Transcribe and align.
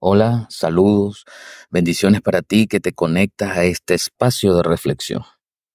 Hola, 0.00 0.46
saludos, 0.48 1.24
bendiciones 1.70 2.20
para 2.20 2.40
ti 2.40 2.68
que 2.68 2.78
te 2.78 2.92
conectas 2.92 3.56
a 3.58 3.64
este 3.64 3.94
espacio 3.94 4.54
de 4.54 4.62
reflexión. 4.62 5.24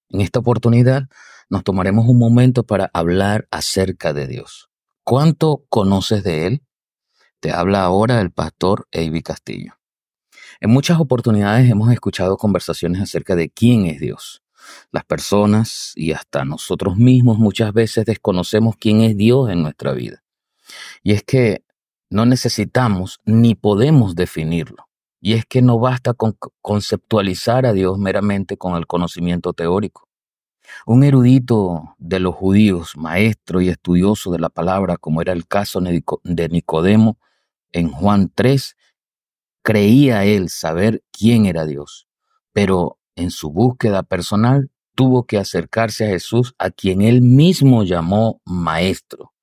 En 0.07 0.21
esta 0.21 0.39
oportunidad 0.39 1.09
nos 1.49 1.65
tomaremos 1.65 2.07
un 2.07 2.20
momento 2.20 2.63
para 2.63 2.89
hablar 2.94 3.49
acerca 3.51 4.13
de 4.13 4.28
Dios. 4.28 4.70
¿Cuánto 5.04 5.65
conoces 5.67 6.23
de 6.23 6.47
Él? 6.47 6.63
Te 7.41 7.51
habla 7.51 7.83
ahora 7.83 8.21
el 8.21 8.31
pastor 8.31 8.88
Avi 8.94 9.21
Castillo. 9.23 9.73
En 10.62 10.70
muchas 10.70 11.02
oportunidades 11.02 11.70
hemos 11.70 11.92
escuchado 11.92 12.38
conversaciones 12.38 13.02
acerca 13.02 13.36
de 13.36 13.50
quién 13.50 13.88
es 13.88 14.00
Dios. 14.00 14.42
Las 14.94 15.04
personas 15.04 15.92
y 15.98 16.14
hasta 16.14 16.46
nosotros 16.46 16.96
mismos 16.96 17.40
muchas 17.40 17.74
veces 17.74 18.05
desconocemos 18.05 18.76
quién 18.80 19.02
es 19.02 19.18
Dios 19.18 19.50
en 19.50 19.64
nuestra 19.64 19.92
vida. 19.92 20.24
Y 21.04 21.12
es 21.12 21.24
que 21.24 21.66
no 22.09 22.25
necesitamos 22.25 23.20
ni 23.25 23.55
podemos 23.55 24.15
definirlo. 24.15 24.88
Y 25.20 25.33
es 25.33 25.45
que 25.45 25.61
no 25.61 25.80
basta 25.80 26.13
con 26.13 26.38
conceptualizar 26.61 27.66
a 27.66 27.73
Dios 27.73 27.98
meramente 27.98 28.57
con 28.57 28.75
el 28.75 28.88
conocimiento 28.88 29.53
teórico. 29.53 30.09
Un 30.85 31.03
erudito 31.03 31.95
de 31.97 32.20
los 32.20 32.35
judíos, 32.35 32.97
maestro 32.97 33.61
y 33.61 33.70
estudioso 33.70 34.31
de 34.31 34.39
la 34.39 34.49
palabra, 34.49 34.97
como 34.97 35.21
era 35.21 35.34
el 35.34 35.47
caso 35.47 35.80
de 35.81 36.49
Nicodemo 36.49 37.17
en 37.71 37.89
Juan 37.89 38.31
3, 38.33 38.75
creía 39.61 40.25
él 40.25 40.49
saber 40.49 41.03
quién 41.11 41.45
era 41.45 41.66
Dios, 41.66 42.08
pero 42.52 42.99
en 43.16 43.31
su 43.31 43.52
búsqueda 43.52 44.03
personal 44.03 44.70
tuvo 44.95 45.25
que 45.25 45.38
acercarse 45.38 46.05
a 46.05 46.09
Jesús, 46.09 46.53
a 46.58 46.70
quien 46.70 47.02
él 47.02 47.22
mismo 47.22 47.83
llamó 47.83 48.41
maestro, 48.45 49.33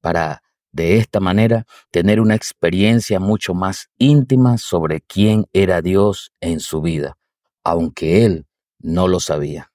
para 0.00 0.42
de 0.72 0.98
esta 0.98 1.20
manera 1.20 1.66
tener 1.90 2.20
una 2.20 2.34
experiencia 2.34 3.20
mucho 3.20 3.54
más 3.54 3.88
íntima 3.98 4.58
sobre 4.58 5.00
quién 5.00 5.46
era 5.52 5.82
Dios 5.82 6.32
en 6.40 6.60
su 6.60 6.80
vida, 6.80 7.16
aunque 7.64 8.24
él 8.24 8.46
no 8.78 9.08
lo 9.08 9.20
sabía. 9.20 9.70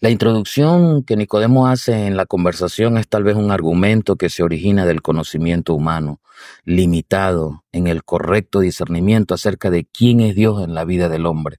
La 0.00 0.10
introducción 0.10 1.04
que 1.04 1.16
Nicodemo 1.16 1.68
hace 1.68 2.06
en 2.06 2.16
la 2.16 2.26
conversación 2.26 2.98
es 2.98 3.08
tal 3.08 3.22
vez 3.22 3.36
un 3.36 3.52
argumento 3.52 4.16
que 4.16 4.30
se 4.30 4.42
origina 4.42 4.84
del 4.84 5.02
conocimiento 5.02 5.74
humano, 5.74 6.20
limitado 6.64 7.62
en 7.72 7.86
el 7.86 8.02
correcto 8.02 8.60
discernimiento 8.60 9.34
acerca 9.34 9.70
de 9.70 9.84
quién 9.84 10.20
es 10.20 10.34
Dios 10.34 10.62
en 10.64 10.74
la 10.74 10.84
vida 10.84 11.08
del 11.08 11.26
hombre. 11.26 11.58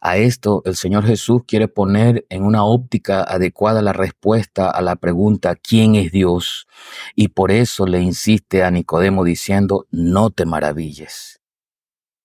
A 0.00 0.16
esto 0.16 0.62
el 0.64 0.76
Señor 0.76 1.06
Jesús 1.06 1.42
quiere 1.46 1.68
poner 1.68 2.26
en 2.28 2.44
una 2.44 2.64
óptica 2.64 3.22
adecuada 3.22 3.82
la 3.82 3.92
respuesta 3.92 4.70
a 4.70 4.82
la 4.82 4.96
pregunta 4.96 5.54
¿quién 5.56 5.94
es 5.94 6.12
Dios? 6.12 6.66
Y 7.14 7.28
por 7.28 7.50
eso 7.50 7.86
le 7.86 8.00
insiste 8.00 8.62
a 8.62 8.70
Nicodemo 8.70 9.24
diciendo 9.24 9.86
no 9.90 10.30
te 10.30 10.46
maravilles. 10.46 11.40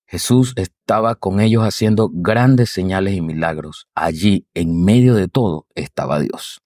Jesús 0.08 0.54
estaba 0.56 1.14
con 1.14 1.40
ellos 1.40 1.64
haciendo 1.64 2.10
grandes 2.12 2.72
señales 2.72 3.14
y 3.14 3.22
milagros. 3.22 3.88
Allí, 3.94 4.48
en 4.56 4.84
medio 4.84 5.14
de 5.14 5.28
todo, 5.28 5.68
estaba 5.76 6.20
Dios. 6.20 6.62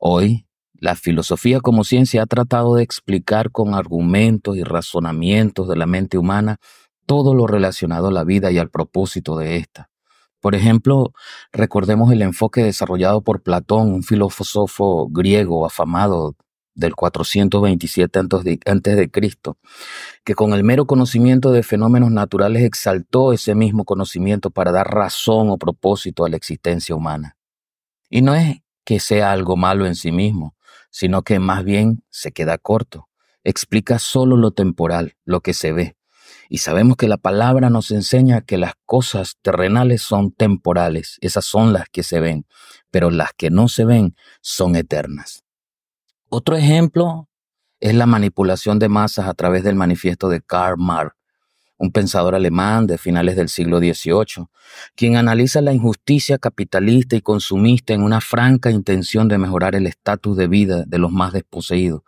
Hoy, 0.00 0.48
la 0.72 0.96
filosofía 0.96 1.60
como 1.60 1.84
ciencia 1.84 2.22
ha 2.22 2.26
tratado 2.26 2.74
de 2.74 2.82
explicar 2.82 3.52
con 3.52 3.74
argumentos 3.74 4.56
y 4.56 4.64
razonamientos 4.64 5.68
de 5.68 5.76
la 5.76 5.86
mente 5.86 6.18
humana 6.18 6.58
todo 7.06 7.34
lo 7.34 7.46
relacionado 7.46 8.08
a 8.08 8.12
la 8.12 8.24
vida 8.24 8.50
y 8.50 8.58
al 8.58 8.70
propósito 8.70 9.36
de 9.36 9.56
ésta. 9.56 9.90
Por 10.44 10.54
ejemplo, 10.54 11.14
recordemos 11.52 12.12
el 12.12 12.20
enfoque 12.20 12.62
desarrollado 12.62 13.22
por 13.22 13.40
Platón, 13.40 13.94
un 13.94 14.02
filósofo 14.02 15.08
griego 15.08 15.64
afamado 15.64 16.36
del 16.74 16.94
427 16.94 18.18
antes 18.66 18.96
de 18.98 19.10
Cristo, 19.10 19.56
que 20.22 20.34
con 20.34 20.52
el 20.52 20.62
mero 20.62 20.84
conocimiento 20.84 21.50
de 21.50 21.62
fenómenos 21.62 22.10
naturales 22.10 22.62
exaltó 22.62 23.32
ese 23.32 23.54
mismo 23.54 23.86
conocimiento 23.86 24.50
para 24.50 24.70
dar 24.70 24.86
razón 24.86 25.48
o 25.48 25.56
propósito 25.56 26.26
a 26.26 26.28
la 26.28 26.36
existencia 26.36 26.94
humana. 26.94 27.38
Y 28.10 28.20
no 28.20 28.34
es 28.34 28.58
que 28.84 29.00
sea 29.00 29.32
algo 29.32 29.56
malo 29.56 29.86
en 29.86 29.94
sí 29.94 30.12
mismo, 30.12 30.56
sino 30.90 31.22
que 31.22 31.38
más 31.38 31.64
bien 31.64 32.04
se 32.10 32.32
queda 32.32 32.58
corto. 32.58 33.08
Explica 33.44 33.98
solo 33.98 34.36
lo 34.36 34.50
temporal, 34.50 35.16
lo 35.24 35.40
que 35.40 35.54
se 35.54 35.72
ve, 35.72 35.96
y 36.48 36.58
sabemos 36.58 36.96
que 36.96 37.08
la 37.08 37.16
palabra 37.16 37.70
nos 37.70 37.90
enseña 37.90 38.40
que 38.40 38.58
las 38.58 38.74
cosas 38.86 39.36
terrenales 39.42 40.02
son 40.02 40.32
temporales, 40.32 41.18
esas 41.20 41.44
son 41.44 41.72
las 41.72 41.88
que 41.88 42.02
se 42.02 42.20
ven, 42.20 42.46
pero 42.90 43.10
las 43.10 43.32
que 43.32 43.50
no 43.50 43.68
se 43.68 43.84
ven 43.84 44.16
son 44.40 44.76
eternas. 44.76 45.44
Otro 46.28 46.56
ejemplo 46.56 47.28
es 47.80 47.94
la 47.94 48.06
manipulación 48.06 48.78
de 48.78 48.88
masas 48.88 49.28
a 49.28 49.34
través 49.34 49.62
del 49.62 49.74
manifiesto 49.74 50.28
de 50.28 50.40
Karl 50.40 50.78
Marx, 50.78 51.14
un 51.76 51.90
pensador 51.90 52.34
alemán 52.34 52.86
de 52.86 52.98
finales 52.98 53.36
del 53.36 53.48
siglo 53.48 53.78
XVIII, 53.78 54.46
quien 54.94 55.16
analiza 55.16 55.60
la 55.60 55.72
injusticia 55.72 56.38
capitalista 56.38 57.16
y 57.16 57.20
consumista 57.20 57.92
en 57.92 58.02
una 58.02 58.20
franca 58.20 58.70
intención 58.70 59.28
de 59.28 59.38
mejorar 59.38 59.74
el 59.74 59.86
estatus 59.86 60.36
de 60.36 60.46
vida 60.46 60.84
de 60.86 60.98
los 60.98 61.10
más 61.10 61.32
desposeídos. 61.32 62.02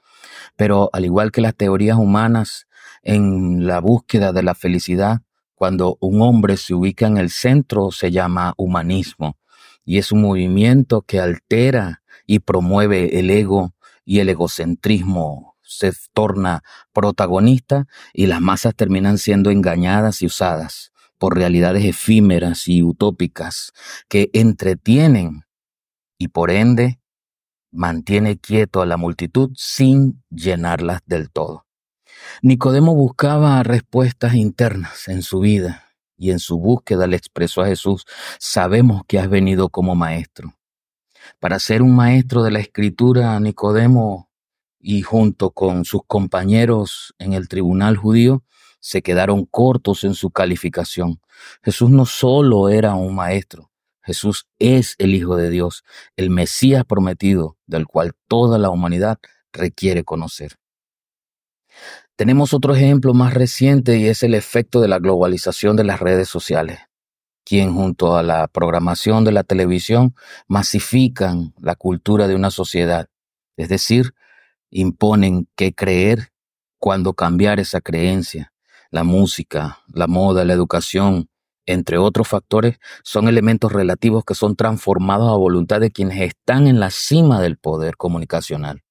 Pero 0.56 0.90
al 0.92 1.04
igual 1.04 1.32
que 1.32 1.40
las 1.40 1.54
teorías 1.54 1.98
humanas, 1.98 2.66
en 3.02 3.66
la 3.66 3.80
búsqueda 3.80 4.32
de 4.32 4.42
la 4.42 4.54
felicidad, 4.54 5.22
cuando 5.54 5.96
un 6.00 6.20
hombre 6.22 6.56
se 6.56 6.74
ubica 6.74 7.06
en 7.06 7.16
el 7.16 7.30
centro, 7.30 7.90
se 7.90 8.10
llama 8.10 8.54
humanismo. 8.56 9.38
Y 9.84 9.98
es 9.98 10.12
un 10.12 10.22
movimiento 10.22 11.02
que 11.02 11.20
altera 11.20 12.02
y 12.26 12.40
promueve 12.40 13.18
el 13.18 13.30
ego 13.30 13.74
y 14.04 14.18
el 14.18 14.28
egocentrismo 14.28 15.56
se 15.62 15.92
torna 16.12 16.62
protagonista 16.92 17.86
y 18.12 18.26
las 18.26 18.40
masas 18.40 18.74
terminan 18.74 19.18
siendo 19.18 19.50
engañadas 19.50 20.22
y 20.22 20.26
usadas 20.26 20.92
por 21.18 21.34
realidades 21.34 21.84
efímeras 21.84 22.68
y 22.68 22.82
utópicas 22.82 23.72
que 24.08 24.30
entretienen 24.32 25.42
y 26.18 26.28
por 26.28 26.50
ende 26.50 27.00
mantiene 27.72 28.38
quieto 28.38 28.80
a 28.80 28.86
la 28.86 28.96
multitud 28.96 29.50
sin 29.54 30.22
llenarlas 30.30 31.00
del 31.06 31.30
todo. 31.30 31.65
Nicodemo 32.42 32.94
buscaba 32.94 33.62
respuestas 33.62 34.34
internas 34.34 35.08
en 35.08 35.22
su 35.22 35.40
vida 35.40 35.84
y 36.16 36.30
en 36.30 36.38
su 36.38 36.58
búsqueda 36.58 37.06
le 37.06 37.16
expresó 37.16 37.62
a 37.62 37.66
Jesús, 37.66 38.04
sabemos 38.38 39.02
que 39.06 39.18
has 39.18 39.28
venido 39.28 39.68
como 39.68 39.94
maestro. 39.94 40.54
Para 41.40 41.58
ser 41.58 41.82
un 41.82 41.94
maestro 41.94 42.42
de 42.42 42.52
la 42.52 42.60
escritura, 42.60 43.38
Nicodemo 43.40 44.30
y 44.78 45.02
junto 45.02 45.50
con 45.50 45.84
sus 45.84 46.02
compañeros 46.06 47.14
en 47.18 47.32
el 47.32 47.48
tribunal 47.48 47.96
judío, 47.96 48.44
se 48.80 49.02
quedaron 49.02 49.44
cortos 49.46 50.04
en 50.04 50.14
su 50.14 50.30
calificación. 50.30 51.20
Jesús 51.62 51.90
no 51.90 52.06
solo 52.06 52.68
era 52.68 52.94
un 52.94 53.14
maestro, 53.14 53.70
Jesús 54.06 54.46
es 54.60 54.94
el 54.98 55.16
Hijo 55.16 55.36
de 55.36 55.50
Dios, 55.50 55.82
el 56.14 56.30
Mesías 56.30 56.84
prometido, 56.84 57.58
del 57.66 57.86
cual 57.86 58.12
toda 58.28 58.56
la 58.56 58.70
humanidad 58.70 59.18
requiere 59.52 60.04
conocer. 60.04 60.58
Tenemos 62.16 62.54
otro 62.54 62.74
ejemplo 62.74 63.12
más 63.12 63.34
reciente 63.34 63.98
y 63.98 64.06
es 64.06 64.22
el 64.22 64.32
efecto 64.32 64.80
de 64.80 64.88
la 64.88 64.98
globalización 64.98 65.76
de 65.76 65.84
las 65.84 66.00
redes 66.00 66.30
sociales, 66.30 66.78
quien 67.44 67.74
junto 67.74 68.16
a 68.16 68.22
la 68.22 68.48
programación 68.48 69.22
de 69.22 69.32
la 69.32 69.44
televisión 69.44 70.14
masifican 70.48 71.52
la 71.60 71.74
cultura 71.74 72.26
de 72.26 72.34
una 72.34 72.50
sociedad, 72.50 73.08
es 73.58 73.68
decir, 73.68 74.14
imponen 74.70 75.46
qué 75.56 75.74
creer, 75.74 76.30
cuándo 76.78 77.12
cambiar 77.12 77.60
esa 77.60 77.82
creencia. 77.82 78.50
La 78.90 79.04
música, 79.04 79.80
la 79.92 80.06
moda, 80.06 80.46
la 80.46 80.54
educación, 80.54 81.28
entre 81.66 81.98
otros 81.98 82.28
factores, 82.28 82.78
son 83.02 83.28
elementos 83.28 83.72
relativos 83.72 84.24
que 84.24 84.34
son 84.34 84.56
transformados 84.56 85.30
a 85.30 85.36
voluntad 85.36 85.80
de 85.80 85.90
quienes 85.90 86.22
están 86.22 86.66
en 86.66 86.80
la 86.80 86.90
cima 86.90 87.42
del 87.42 87.58
poder 87.58 87.98
comunicacional. 87.98 88.85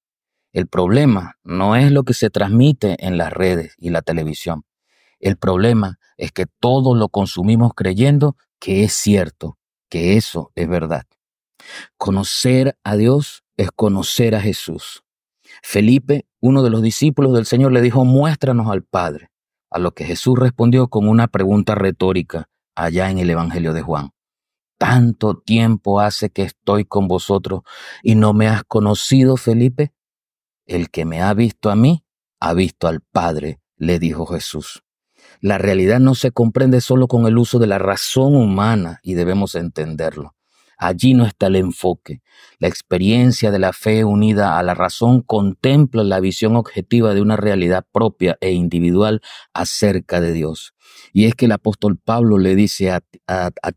El 0.56 0.68
problema 0.68 1.36
no 1.44 1.76
es 1.76 1.92
lo 1.92 2.04
que 2.04 2.14
se 2.14 2.30
transmite 2.30 2.96
en 3.06 3.18
las 3.18 3.30
redes 3.30 3.74
y 3.76 3.90
la 3.90 4.00
televisión. 4.00 4.64
El 5.20 5.36
problema 5.36 5.98
es 6.16 6.32
que 6.32 6.46
todo 6.46 6.94
lo 6.94 7.10
consumimos 7.10 7.72
creyendo 7.74 8.38
que 8.58 8.82
es 8.82 8.94
cierto, 8.94 9.58
que 9.90 10.16
eso 10.16 10.52
es 10.54 10.66
verdad. 10.66 11.04
Conocer 11.98 12.78
a 12.84 12.96
Dios 12.96 13.44
es 13.58 13.68
conocer 13.70 14.34
a 14.34 14.40
Jesús. 14.40 15.04
Felipe, 15.62 16.24
uno 16.40 16.62
de 16.62 16.70
los 16.70 16.80
discípulos 16.80 17.34
del 17.34 17.44
Señor, 17.44 17.72
le 17.72 17.82
dijo, 17.82 18.06
muéstranos 18.06 18.70
al 18.70 18.82
Padre, 18.82 19.28
a 19.70 19.78
lo 19.78 19.92
que 19.92 20.06
Jesús 20.06 20.38
respondió 20.38 20.88
con 20.88 21.06
una 21.06 21.28
pregunta 21.28 21.74
retórica 21.74 22.48
allá 22.74 23.10
en 23.10 23.18
el 23.18 23.28
Evangelio 23.28 23.74
de 23.74 23.82
Juan. 23.82 24.12
¿Tanto 24.78 25.36
tiempo 25.36 26.00
hace 26.00 26.30
que 26.30 26.44
estoy 26.44 26.86
con 26.86 27.08
vosotros 27.08 27.60
y 28.02 28.14
no 28.14 28.32
me 28.32 28.48
has 28.48 28.64
conocido, 28.64 29.36
Felipe? 29.36 29.92
El 30.66 30.90
que 30.90 31.04
me 31.04 31.22
ha 31.22 31.32
visto 31.32 31.70
a 31.70 31.76
mí, 31.76 32.04
ha 32.40 32.52
visto 32.52 32.88
al 32.88 33.00
Padre, 33.00 33.60
le 33.76 33.98
dijo 33.98 34.26
Jesús. 34.26 34.82
La 35.40 35.58
realidad 35.58 36.00
no 36.00 36.14
se 36.14 36.32
comprende 36.32 36.80
solo 36.80 37.08
con 37.08 37.26
el 37.26 37.38
uso 37.38 37.58
de 37.58 37.66
la 37.66 37.78
razón 37.78 38.34
humana 38.34 39.00
y 39.02 39.14
debemos 39.14 39.54
entenderlo. 39.54 40.34
Allí 40.78 41.14
no 41.14 41.24
está 41.24 41.46
el 41.46 41.56
enfoque. 41.56 42.20
La 42.58 42.68
experiencia 42.68 43.50
de 43.50 43.58
la 43.58 43.72
fe 43.72 44.04
unida 44.04 44.58
a 44.58 44.62
la 44.62 44.74
razón 44.74 45.22
contempla 45.22 46.04
la 46.04 46.20
visión 46.20 46.54
objetiva 46.54 47.14
de 47.14 47.22
una 47.22 47.36
realidad 47.36 47.86
propia 47.92 48.36
e 48.40 48.52
individual 48.52 49.22
acerca 49.54 50.20
de 50.20 50.32
Dios. 50.32 50.74
Y 51.12 51.24
es 51.24 51.34
que 51.34 51.46
el 51.46 51.52
apóstol 51.52 51.98
Pablo 51.98 52.38
le 52.38 52.54
dice 52.54 52.90
a, 52.90 53.00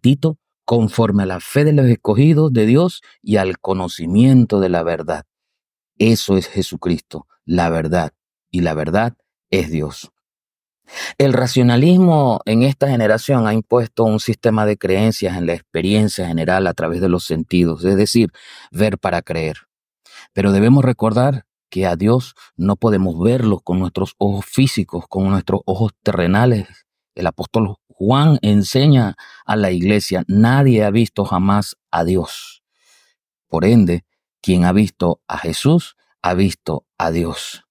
Tito, 0.01 0.39
conforme 0.65 1.23
a 1.23 1.25
la 1.25 1.39
fe 1.39 1.63
de 1.63 1.73
los 1.73 1.85
escogidos 1.85 2.51
de 2.51 2.65
Dios 2.65 3.01
y 3.21 3.37
al 3.37 3.59
conocimiento 3.59 4.59
de 4.59 4.69
la 4.69 4.83
verdad. 4.83 5.25
Eso 5.99 6.37
es 6.37 6.47
Jesucristo, 6.47 7.27
la 7.45 7.69
verdad, 7.69 8.13
y 8.49 8.61
la 8.61 8.73
verdad 8.73 9.15
es 9.51 9.69
Dios. 9.69 10.11
El 11.17 11.33
racionalismo 11.33 12.41
en 12.45 12.63
esta 12.63 12.87
generación 12.87 13.47
ha 13.47 13.53
impuesto 13.53 14.05
un 14.05 14.19
sistema 14.19 14.65
de 14.65 14.77
creencias 14.77 15.37
en 15.37 15.45
la 15.45 15.53
experiencia 15.53 16.25
general 16.25 16.65
a 16.67 16.73
través 16.73 17.01
de 17.01 17.09
los 17.09 17.25
sentidos, 17.25 17.83
es 17.85 17.95
decir, 17.95 18.31
ver 18.71 18.97
para 18.97 19.21
creer. 19.21 19.67
Pero 20.33 20.51
debemos 20.51 20.83
recordar 20.83 21.45
que 21.69 21.85
a 21.85 21.95
Dios 21.95 22.33
no 22.55 22.75
podemos 22.77 23.19
verlo 23.19 23.59
con 23.59 23.79
nuestros 23.79 24.15
ojos 24.17 24.45
físicos, 24.45 25.05
con 25.07 25.29
nuestros 25.29 25.61
ojos 25.65 25.91
terrenales. 26.01 26.67
El 27.13 27.27
apóstol 27.27 27.75
Juan 27.87 28.39
enseña 28.41 29.15
a 29.45 29.55
la 29.57 29.71
iglesia, 29.71 30.23
nadie 30.27 30.83
ha 30.85 30.89
visto 30.89 31.25
jamás 31.25 31.75
a 31.91 32.05
Dios. 32.05 32.63
Por 33.47 33.65
ende, 33.65 34.05
quien 34.41 34.65
ha 34.65 34.71
visto 34.71 35.21
a 35.27 35.37
Jesús, 35.37 35.95
ha 36.21 36.33
visto 36.33 36.85
a 36.97 37.11
Dios. 37.11 37.63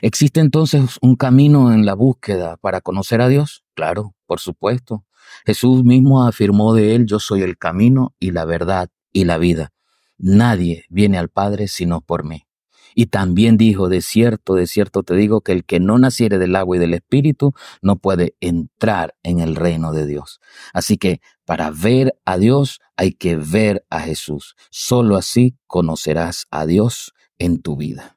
¿Existe 0.00 0.40
entonces 0.40 0.98
un 1.02 1.16
camino 1.16 1.72
en 1.72 1.84
la 1.84 1.94
búsqueda 1.94 2.56
para 2.56 2.80
conocer 2.80 3.20
a 3.20 3.28
Dios? 3.28 3.64
Claro, 3.74 4.14
por 4.26 4.40
supuesto. 4.40 5.04
Jesús 5.44 5.84
mismo 5.84 6.24
afirmó 6.24 6.74
de 6.74 6.94
él, 6.94 7.06
yo 7.06 7.18
soy 7.18 7.42
el 7.42 7.58
camino 7.58 8.14
y 8.18 8.30
la 8.30 8.44
verdad 8.44 8.88
y 9.12 9.24
la 9.24 9.38
vida. 9.38 9.72
Nadie 10.18 10.84
viene 10.88 11.18
al 11.18 11.28
Padre 11.28 11.68
sino 11.68 12.00
por 12.00 12.24
mí. 12.24 12.46
Y 12.94 13.06
también 13.06 13.58
dijo, 13.58 13.90
de 13.90 14.00
cierto, 14.00 14.54
de 14.54 14.66
cierto 14.66 15.02
te 15.02 15.14
digo 15.14 15.42
que 15.42 15.52
el 15.52 15.66
que 15.66 15.80
no 15.80 15.98
naciere 15.98 16.38
del 16.38 16.56
agua 16.56 16.76
y 16.76 16.80
del 16.80 16.94
Espíritu 16.94 17.52
no 17.82 17.96
puede 17.96 18.34
entrar 18.40 19.14
en 19.22 19.40
el 19.40 19.54
reino 19.54 19.92
de 19.92 20.06
Dios. 20.06 20.40
Así 20.72 20.96
que 20.96 21.20
para 21.46 21.70
ver 21.70 22.18
a 22.26 22.36
Dios 22.36 22.80
hay 22.96 23.12
que 23.12 23.36
ver 23.36 23.86
a 23.88 24.00
Jesús. 24.00 24.54
Solo 24.70 25.16
así 25.16 25.56
conocerás 25.66 26.46
a 26.50 26.66
Dios 26.66 27.14
en 27.38 27.62
tu 27.62 27.76
vida. 27.76 28.15